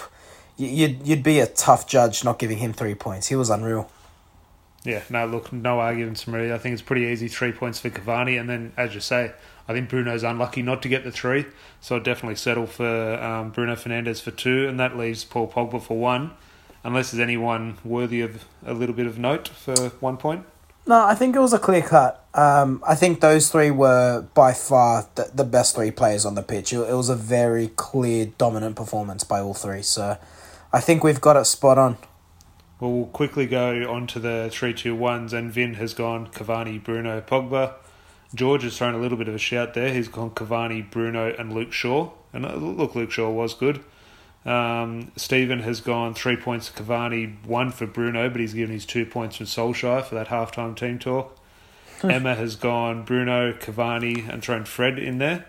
[0.58, 3.28] you'd you'd be a tough judge not giving him three points.
[3.28, 3.90] He was unreal.
[4.84, 6.52] Yeah, no, look, no arguments from me.
[6.52, 7.28] I think it's pretty easy.
[7.28, 9.32] Three points for Cavani, and then as you say,
[9.68, 11.46] I think Bruno's unlucky not to get the three,
[11.82, 15.82] so I'd definitely settle for um, Bruno Fernandes for two, and that leaves Paul Pogba
[15.82, 16.32] for one,
[16.84, 20.46] unless there's anyone worthy of a little bit of note for one point.
[20.88, 22.24] No, I think it was a clear cut.
[22.36, 26.44] Um, I think those three were by far the, the best three players on the
[26.44, 26.72] pitch.
[26.72, 30.20] It, it was a very clear, dominant performance by all three, so
[30.72, 31.98] I think we've got it spot on.
[32.80, 36.84] Well, we'll quickly go on to the three two ones, and Vin has gone Cavani,
[36.84, 37.74] Bruno, Pogba.
[38.34, 39.94] George has thrown a little bit of a shout there.
[39.94, 42.12] He's gone Cavani, Bruno, and Luke Shaw.
[42.34, 43.84] And look, Luke Shaw was good.
[44.46, 48.86] Um, Stephen has gone three points for Cavani, one for Bruno, but he's given his
[48.86, 51.38] two points from Solskjaer for that halftime team talk.
[52.04, 55.46] Emma has gone Bruno, Cavani, and thrown Fred in there.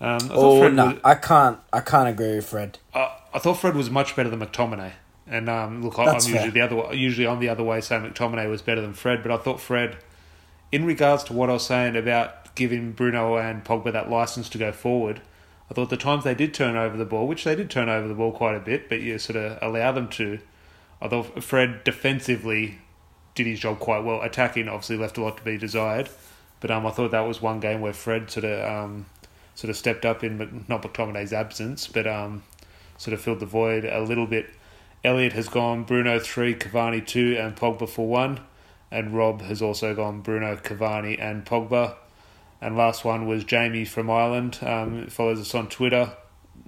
[0.00, 1.58] Um, I oh no, was, I can't.
[1.72, 2.78] I can't agree with Fred.
[2.94, 4.92] I, I thought Fred was much better than McTominay.
[5.26, 6.68] And um, look, That's I'm usually fair.
[6.68, 6.94] the other.
[6.94, 9.22] Usually, I'm the other way, saying McTominay was better than Fred.
[9.22, 9.98] But I thought Fred
[10.72, 14.58] in regards to what I was saying about giving Bruno and Pogba that license to
[14.58, 15.20] go forward,
[15.70, 18.08] I thought the times they did turn over the ball, which they did turn over
[18.08, 20.40] the ball quite a bit, but you sort of allow them to.
[21.00, 22.78] I thought Fred defensively
[23.34, 24.20] did his job quite well.
[24.20, 26.08] Attacking obviously left a lot to be desired,
[26.60, 29.06] but um, I thought that was one game where Fred sort of um,
[29.54, 32.42] sort of stepped up in not McTominay's absence, but um,
[32.98, 34.50] sort of filled the void a little bit.
[35.02, 38.40] Elliot has gone Bruno three, Cavani two, and Pogba for one
[38.90, 41.96] and Rob has also gone Bruno, Cavani, and Pogba.
[42.60, 44.58] And last one was Jamie from Ireland.
[44.62, 46.12] Um, follows us on Twitter,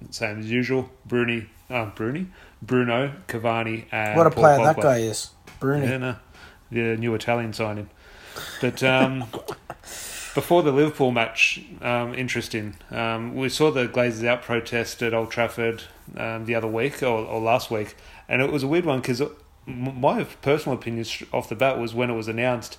[0.09, 0.89] same as usual.
[1.05, 2.27] Bruni, uh, Bruni,
[2.61, 4.75] Bruno, Cavani, and what a player Pogba.
[4.75, 5.29] that guy is.
[5.59, 6.15] Bruni, yeah, no,
[6.71, 7.89] the new Italian signing.
[8.61, 9.25] But um,
[10.33, 12.75] Before the Liverpool match, um, interesting.
[12.89, 15.83] Um, we saw the Glazers out protest at Old Trafford
[16.17, 17.95] um, the other week or, or last week,
[18.27, 19.21] and it was a weird one because
[19.65, 22.77] my personal opinion off the bat was when it was announced,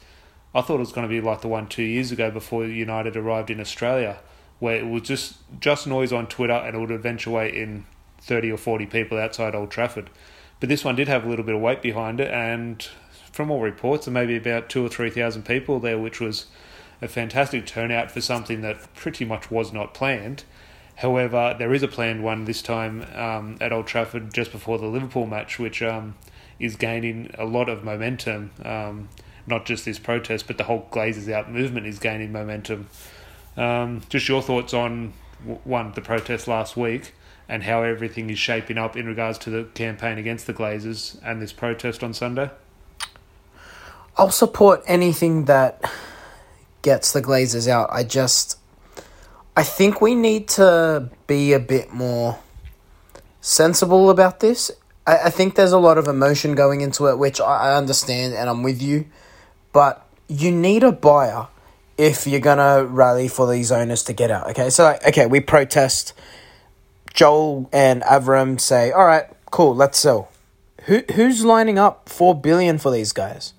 [0.54, 3.16] I thought it was going to be like the one two years ago before United
[3.16, 4.18] arrived in Australia,
[4.58, 7.84] where it was just just noise on Twitter and it would eventuate in
[8.20, 10.10] thirty or forty people outside Old Trafford.
[10.60, 12.82] But this one did have a little bit of weight behind it, and
[13.32, 16.46] from all reports, there may be about two or three thousand people there, which was
[17.02, 20.44] a fantastic turnout for something that pretty much was not planned.
[20.96, 24.86] However, there is a planned one this time um, at Old Trafford just before the
[24.86, 26.14] Liverpool match, which um,
[26.58, 28.50] is gaining a lot of momentum.
[28.64, 29.08] Um,
[29.46, 32.88] not just this protest, but the whole Glazers Out movement is gaining momentum.
[33.56, 35.12] Um, just your thoughts on
[35.64, 37.12] one the protest last week
[37.48, 41.42] and how everything is shaping up in regards to the campaign against the Glazers and
[41.42, 42.50] this protest on Sunday.
[44.16, 45.82] I'll support anything that
[46.82, 47.90] gets the Glazers out.
[47.92, 48.58] I just
[49.56, 52.38] I think we need to be a bit more
[53.40, 54.70] sensible about this.
[55.06, 58.34] I, I think there's a lot of emotion going into it, which I, I understand
[58.34, 59.06] and I'm with you.
[59.72, 61.48] But you need a buyer
[61.96, 64.50] if you're gonna rally for these owners to get out.
[64.50, 66.12] Okay, so like, okay, we protest.
[67.12, 70.30] Joel and Avram say, "All right, cool, let's sell."
[70.86, 73.52] Who who's lining up four billion for these guys?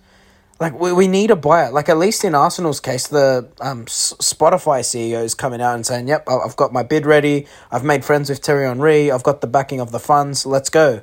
[0.60, 1.72] Like we, we need a buyer.
[1.72, 6.08] Like at least in Arsenal's case, the um, Spotify CEO is coming out and saying,
[6.08, 7.48] "Yep, I've got my bid ready.
[7.72, 9.12] I've made friends with Thierry Henry.
[9.12, 10.46] I've got the backing of the funds.
[10.46, 11.02] Let's go."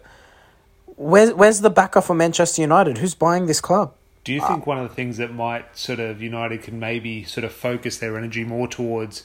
[0.97, 2.99] Where's where's the backer for Manchester United?
[2.99, 3.95] Who's buying this club?
[4.25, 7.43] Do you think one of the things that might sort of United can maybe sort
[7.43, 9.25] of focus their energy more towards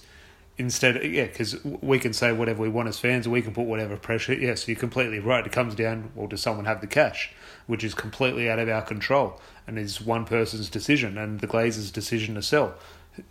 [0.57, 1.03] instead?
[1.05, 4.33] Yeah, because we can say whatever we want as fans, we can put whatever pressure.
[4.33, 5.45] Yes, you're completely right.
[5.45, 7.31] It comes down, well, does someone have the cash,
[7.67, 11.93] which is completely out of our control and is one person's decision and the Glazers'
[11.93, 12.73] decision to sell.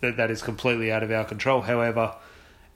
[0.02, 1.62] That that is completely out of our control.
[1.62, 2.14] However,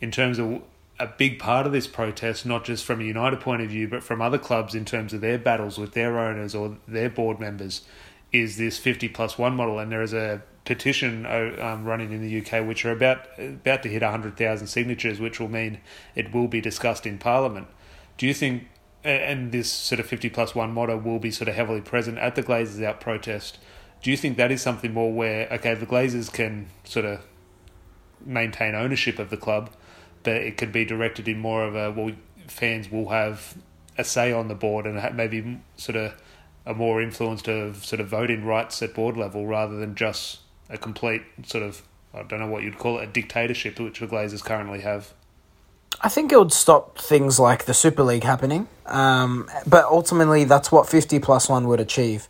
[0.01, 0.63] in terms of
[1.01, 4.03] a big part of this protest, not just from a United point of view, but
[4.03, 7.83] from other clubs in terms of their battles with their owners or their board members,
[8.33, 9.79] is this 50 plus one model.
[9.79, 13.83] And there is a petition uh, um, running in the UK which are about about
[13.83, 15.81] to hit 100,000 signatures, which will mean
[16.15, 17.67] it will be discussed in Parliament.
[18.19, 18.69] Do you think
[19.03, 22.35] and this sort of 50 plus one motto will be sort of heavily present at
[22.35, 23.59] the Glazers out protest.
[24.03, 27.25] Do you think that is something more where, okay, the Glazers can sort of
[28.25, 29.71] maintain ownership of the club,
[30.23, 32.15] but it could be directed in more of a, well,
[32.47, 33.57] fans will have
[33.97, 36.21] a say on the board and maybe sort of
[36.67, 40.79] a more influenced of sort of voting rights at board level rather than just a
[40.79, 41.83] complete sort of,
[42.15, 45.13] I don't know what you'd call it, a dictatorship, which the Glazers currently have?
[46.01, 48.69] I think it would stop things like the Super League happening.
[48.87, 52.29] Um, but ultimately, that's what 50 plus 1 would achieve.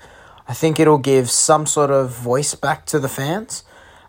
[0.49, 3.63] I think it'll give some sort of voice back to the fans.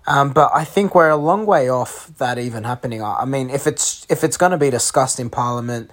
[0.07, 3.03] Um, but I think we're a long way off that even happening.
[3.03, 5.91] I mean, if it's if it's going to be discussed in Parliament,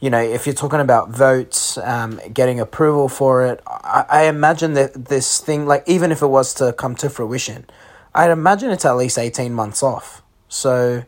[0.00, 4.74] you know, if you're talking about votes, um, getting approval for it, I, I imagine
[4.74, 7.66] that this thing, like even if it was to come to fruition,
[8.14, 10.22] I'd imagine it's at least eighteen months off.
[10.48, 11.04] So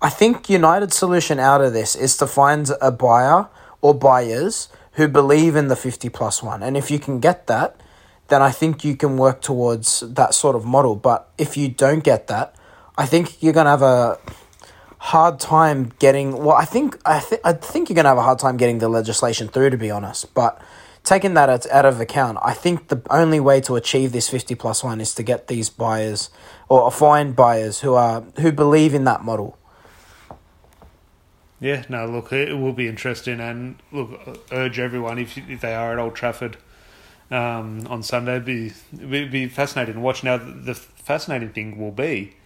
[0.00, 3.48] I think United's solution out of this is to find a buyer
[3.80, 6.62] or buyers who believe in the 50 plus one.
[6.62, 7.80] And if you can get that,
[8.28, 10.96] then I think you can work towards that sort of model.
[10.96, 12.54] But if you don't get that,
[12.96, 14.18] I think you're to have a
[14.98, 18.38] hard time getting well I think I, th- I think you're to have a hard
[18.38, 20.32] time getting the legislation through to be honest.
[20.32, 20.62] But
[21.02, 24.82] taking that out of account I think the only way to achieve this 50 plus
[24.82, 26.30] 1 is to get these buyers
[26.70, 29.58] or find buyers who are who believe in that model.
[31.60, 35.74] Yeah, no, look, it will be interesting, and look, uh, urge everyone if if they
[35.74, 36.56] are at Old Trafford
[37.30, 40.22] um, on Sunday, be be, be fascinating to watch.
[40.22, 42.36] Now, the fascinating thing will be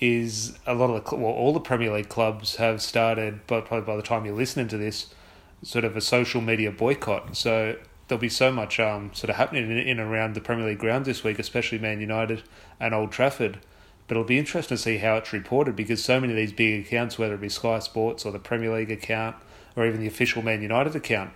[0.00, 3.86] is a lot of the well, all the Premier League clubs have started, but probably
[3.86, 5.14] by the time you're listening to this,
[5.62, 7.36] sort of a social media boycott.
[7.36, 7.76] So
[8.08, 11.04] there'll be so much um, sort of happening in, in around the Premier League ground
[11.04, 12.42] this week, especially Man United
[12.78, 13.58] and Old Trafford.
[14.06, 16.86] But it'll be interesting to see how it's reported because so many of these big
[16.86, 19.36] accounts, whether it be Sky Sports or the Premier League account
[19.74, 21.32] or even the official Man United account,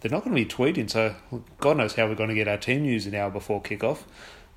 [0.00, 0.90] they're not going to be tweeting.
[0.90, 1.14] So
[1.58, 4.02] God knows how we're going to get our team news an hour before kickoff.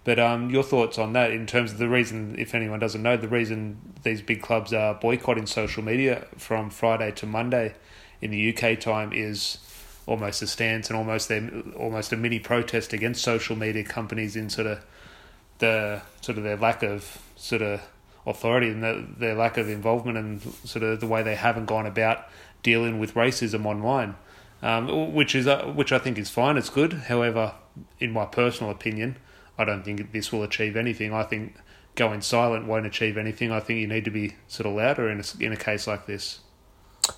[0.04, 3.18] But um, your thoughts on that in terms of the reason, if anyone doesn't know,
[3.18, 7.76] the reason these big clubs are boycotting social media from Friday to Monday
[8.20, 9.60] in the UK time is
[10.08, 14.50] almost a stance and almost their, almost a mini protest against social media companies in
[14.50, 14.84] sort of
[15.60, 17.82] the sort of their lack of sort of
[18.26, 21.86] authority and the, their lack of involvement and sort of the way they haven't gone
[21.86, 22.28] about
[22.64, 24.16] dealing with racism online,
[24.62, 26.58] um, which is uh, which I think is fine.
[26.58, 26.94] It's good.
[26.94, 27.54] However,
[28.00, 29.18] in my personal opinion,
[29.58, 31.14] I don't think this will achieve anything.
[31.14, 31.56] I think
[31.96, 33.52] going silent won't achieve anything.
[33.52, 36.06] I think you need to be sort of louder in a, in a case like
[36.06, 36.40] this.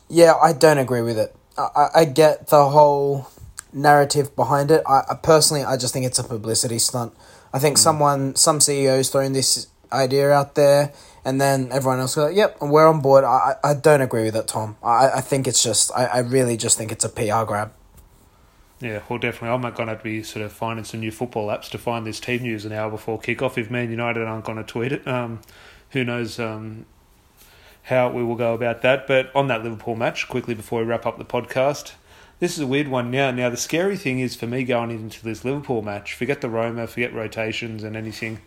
[0.10, 1.36] Yeah, I don't agree with it.
[1.58, 3.28] I, I get the whole
[3.72, 4.82] narrative behind it.
[4.88, 7.14] I, I personally, I just think it's a publicity stunt.
[7.54, 7.82] I think mm.
[7.82, 10.92] someone, some CEOs throwing this idea out there,
[11.26, 14.48] and then everyone else goes, "Yep, we're on board." I, I don't agree with it,
[14.48, 14.78] Tom.
[14.84, 17.72] I, I think it's just, I, I really just think it's a PR grab.
[18.84, 19.50] Yeah, well, definitely.
[19.50, 22.06] I'm not going to to be sort of finding some new football apps to find
[22.06, 23.58] this team news an hour before kickoff.
[23.58, 25.40] If Man United aren't going to tweet it, um,
[25.92, 26.86] who knows um,
[27.84, 29.08] how we will go about that.
[29.08, 31.94] But on that Liverpool match, quickly before we wrap up the podcast,
[32.40, 33.32] this is a weird one now.
[33.32, 36.88] Now, the scary thing is for me going into this Liverpool match, forget the Roma,
[36.88, 38.42] forget rotations and anything,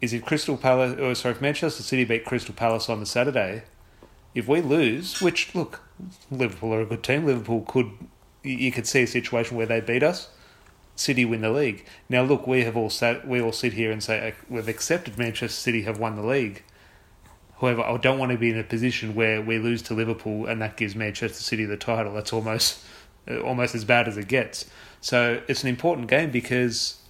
[0.00, 3.62] is if Crystal Palace, or sorry, if Manchester City beat Crystal Palace on the Saturday,
[4.34, 5.80] if we lose, which, look,
[6.30, 7.90] Liverpool are a good team, Liverpool could,
[8.42, 10.28] you could see a situation where they beat us.
[10.94, 11.84] City win the league.
[12.08, 15.18] Now, look, we have all sat, we all sit here and say uh, we've accepted
[15.18, 16.62] Manchester City have won the league.
[17.60, 20.60] However, I don't want to be in a position where we lose to Liverpool and
[20.60, 22.14] that gives Manchester City the title.
[22.14, 22.82] That's almost
[23.28, 24.70] uh, almost as bad as it gets.
[25.00, 27.00] So it's an important game because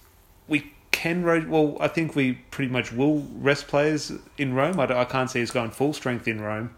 [0.47, 1.77] we can well.
[1.79, 4.79] I think we pretty much will rest players in Rome.
[4.79, 6.73] I, I can't see us going full strength in Rome.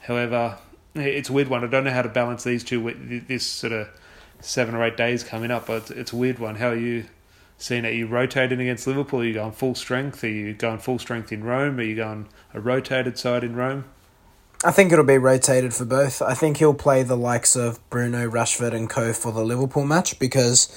[0.00, 0.58] However,
[0.94, 1.64] it's a weird one.
[1.64, 3.22] I don't know how to balance these two.
[3.26, 3.88] This sort of
[4.40, 6.56] seven or eight days coming up, but it's a weird one.
[6.56, 7.04] How are you
[7.56, 7.88] seeing it?
[7.88, 9.20] Are you rotating against Liverpool?
[9.20, 10.22] Are you going full strength?
[10.22, 11.78] Are you going full strength in Rome?
[11.78, 13.86] Are you going a rotated side in Rome?
[14.64, 16.20] I think it'll be rotated for both.
[16.20, 20.18] I think he'll play the likes of Bruno, Rashford, and Co for the Liverpool match
[20.18, 20.68] because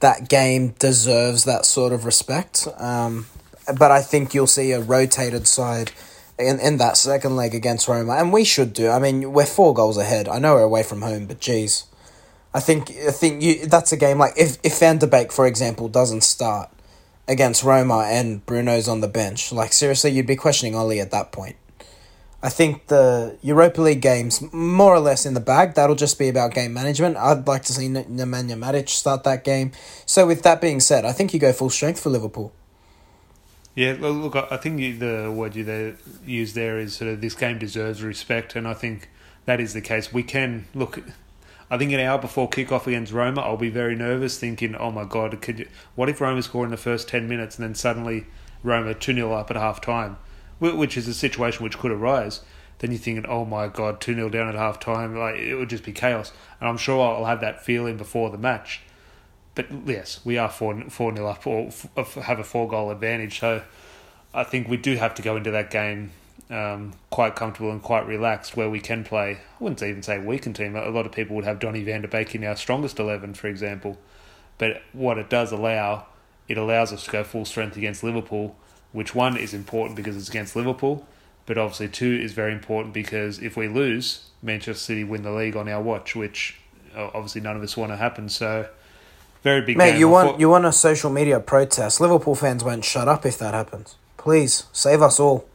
[0.00, 2.66] that game deserves that sort of respect.
[2.78, 3.26] Um,
[3.78, 5.92] but I think you'll see a rotated side
[6.38, 8.88] in, in that second leg against Roma, and we should do.
[8.88, 10.28] I mean, we're four goals ahead.
[10.28, 11.84] I know we're away from home, but geez,
[12.54, 15.46] I think I think you that's a game like if if Van de Beek, for
[15.46, 16.70] example, doesn't start
[17.26, 21.32] against Roma and Bruno's on the bench, like seriously, you'd be questioning Ole at that
[21.32, 21.56] point.
[22.40, 25.74] I think the Europa League games more or less in the bag.
[25.74, 27.16] That'll just be about game management.
[27.16, 29.72] I'd like to see Nemanja Matic start that game.
[30.06, 32.52] So with that being said, I think you go full strength for Liverpool.
[33.74, 38.02] Yeah, look, I think the word you use there is sort of this game deserves
[38.02, 39.08] respect, and I think
[39.44, 40.12] that is the case.
[40.12, 41.00] We can look.
[41.70, 45.04] I think an hour before kickoff against Roma, I'll be very nervous, thinking, "Oh my
[45.04, 48.26] God, could you, what if Roma score in the first ten minutes and then suddenly
[48.64, 50.16] Roma two 0 up at half time?"
[50.58, 52.40] Which is a situation which could arise,
[52.78, 55.70] then you're thinking, oh my god, 2 0 down at half time, like it would
[55.70, 56.32] just be chaos.
[56.60, 58.82] And I'm sure I'll have that feeling before the match.
[59.54, 61.70] But yes, we are 4 4 0 up or
[62.22, 63.40] have a four goal advantage.
[63.40, 63.62] So
[64.32, 66.12] I think we do have to go into that game
[66.50, 69.32] um, quite comfortable and quite relaxed where we can play.
[69.32, 70.76] I wouldn't even say weakened team.
[70.76, 73.48] A lot of people would have Donny van de Beek in our strongest 11, for
[73.48, 73.98] example.
[74.56, 76.06] But what it does allow,
[76.46, 78.56] it allows us to go full strength against Liverpool
[78.92, 81.06] which one is important because it's against Liverpool,
[81.46, 85.56] but obviously two is very important because if we lose, Manchester City win the league
[85.56, 86.58] on our watch, which
[86.96, 88.28] uh, obviously none of us want to happen.
[88.28, 88.68] So
[89.42, 89.76] very big.
[89.76, 92.00] Mate, you want you want a social media protest?
[92.00, 93.96] Liverpool fans won't shut up if that happens.
[94.16, 95.46] Please save us all.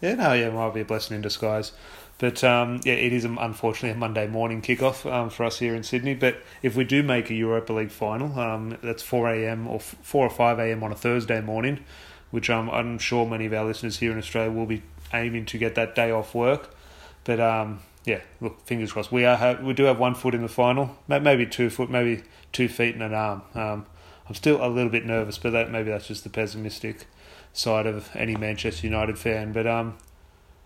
[0.00, 1.72] Yeah, no, yeah, it might be a blessing in disguise.
[2.18, 5.82] But um, yeah, it is unfortunately a Monday morning kickoff um, for us here in
[5.82, 6.14] Sydney.
[6.14, 9.66] But if we do make a Europa League final, um, that's four a.m.
[9.66, 10.82] or four or five a.m.
[10.82, 11.84] on a Thursday morning
[12.30, 15.58] which I'm, I'm sure many of our listeners here in Australia will be aiming to
[15.58, 16.74] get that day off work.
[17.24, 19.12] But um, yeah, look, fingers crossed.
[19.12, 22.68] We are we do have one foot in the final, maybe two foot, maybe two
[22.68, 23.42] feet and an arm.
[23.54, 23.86] Um,
[24.28, 27.06] I'm still a little bit nervous, but that maybe that's just the pessimistic
[27.52, 29.52] side of any Manchester United fan.
[29.52, 29.98] But um,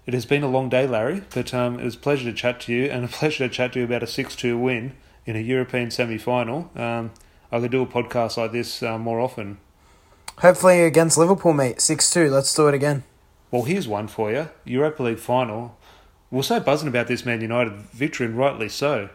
[0.07, 1.23] it has been a long day, Larry.
[1.35, 3.73] But um, it was a pleasure to chat to you, and a pleasure to chat
[3.73, 4.93] to you about a six-two win
[5.27, 6.71] in a European semi-final.
[6.77, 7.11] Um,
[7.51, 9.59] I could do a podcast like this uh, more often.
[10.39, 11.81] Hopefully against Liverpool, mate.
[11.81, 12.29] 6 2.
[12.29, 13.05] Let's do it again.
[13.51, 15.77] Well, here's one for you Europa League final.
[16.31, 19.11] We're so buzzing about this Man United victory, and rightly so.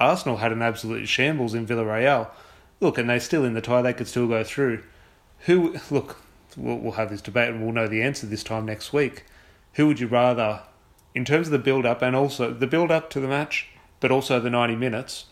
[0.00, 2.30] Arsenal had an absolute shambles in Villarreal.
[2.80, 4.82] Look, and they're still in the tie, they could still go through.
[5.40, 6.16] Who, look,
[6.56, 9.24] we'll, have this debate and we'll know the answer this time next week.
[9.74, 10.62] Who would you rather,
[11.14, 13.68] in terms of the build up and also the build up to the match,
[14.00, 15.26] but also the 90 minutes,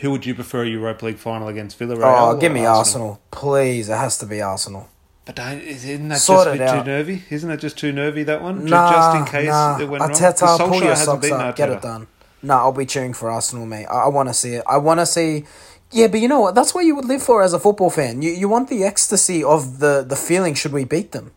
[0.00, 2.34] who would you prefer a Europa League final against Villarreal?
[2.34, 3.08] Oh, give me Arsenal?
[3.08, 3.22] Arsenal?
[3.30, 3.88] please.
[3.88, 4.88] It has to be Arsenal.
[5.26, 7.22] But isn't that sort just a bit too nervy?
[7.30, 8.64] Isn't that just too nervy that one?
[8.64, 9.78] Nah, just in case nah.
[9.78, 10.70] it went Arteta, wrong.
[10.70, 12.06] pull your socks up, get it done.
[12.42, 13.86] No, nah, I'll be cheering for Arsenal, mate.
[13.86, 14.64] I, I want to see it.
[14.68, 15.44] I want to see.
[15.90, 16.54] Yeah, but you know what?
[16.54, 18.22] That's what you would live for as a football fan.
[18.22, 20.54] You you want the ecstasy of the the feeling.
[20.54, 21.32] Should we beat them?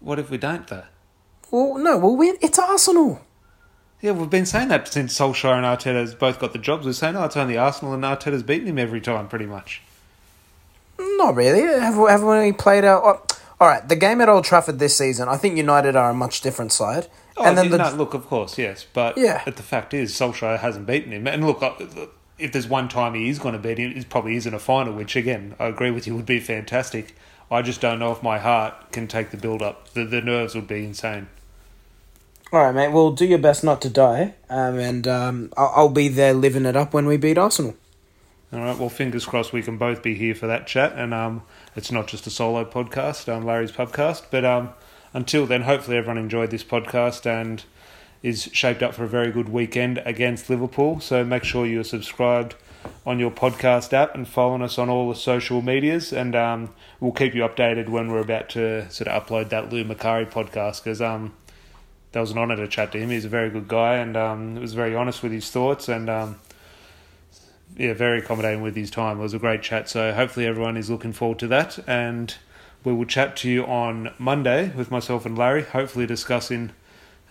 [0.00, 0.84] What if we don't, though?
[1.50, 2.36] Well, no, we'll win.
[2.42, 3.20] It's Arsenal.
[4.00, 6.86] Yeah, we've been saying that since Solskjaer and Arteta's both got the jobs.
[6.86, 9.82] We're saying, oh, it's only Arsenal and Arteta's beaten him every time, pretty much.
[10.98, 11.60] Not really.
[11.62, 13.02] Have, have we played out?
[13.04, 13.22] Oh,
[13.60, 16.40] all right, the game at Old Trafford this season, I think United are a much
[16.40, 17.08] different side.
[17.36, 19.42] Oh, and then the no, look, of course, yes, but Yeah.
[19.44, 21.26] but the fact is, Solskjaer hasn't beaten him.
[21.26, 21.72] And look, uh,
[22.38, 24.58] if there's one time he is going to beat him, it probably is in a
[24.58, 24.94] final.
[24.94, 27.14] Which again, I agree with you, would be fantastic.
[27.50, 29.90] I just don't know if my heart can take the build up.
[29.92, 31.28] The the nerves would be insane.
[32.52, 32.88] All right, mate.
[32.88, 36.66] Well, do your best not to die, um, and um, I'll, I'll be there living
[36.66, 37.76] it up when we beat Arsenal.
[38.52, 38.76] All right.
[38.76, 41.42] Well, fingers crossed we can both be here for that chat, and um,
[41.76, 44.24] it's not just a solo podcast, um, Larry's podcast.
[44.32, 44.70] But um,
[45.14, 47.62] until then, hopefully everyone enjoyed this podcast and
[48.24, 50.98] is shaped up for a very good weekend against Liverpool.
[50.98, 52.56] So make sure you're subscribed
[53.06, 57.12] on your podcast app and following us on all the social medias, and um, we'll
[57.12, 61.00] keep you updated when we're about to sort of upload that Lou Macari podcast because
[61.00, 61.32] um,
[62.12, 63.10] that was an honour to chat to him.
[63.10, 66.08] He's a very good guy and um, was very honest with his thoughts and.
[66.08, 66.36] Um,
[67.76, 69.18] yeah, very accommodating with his time.
[69.18, 69.88] It was a great chat.
[69.88, 71.78] So hopefully everyone is looking forward to that.
[71.88, 72.34] And
[72.84, 76.72] we will chat to you on Monday with myself and Larry, hopefully discussing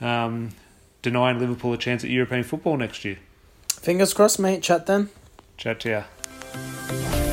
[0.02, 0.50] um,
[1.02, 3.18] denying Liverpool a chance at European football next year.
[3.68, 4.62] Fingers crossed, mate.
[4.62, 5.10] Chat then.
[5.58, 7.29] Chat to you.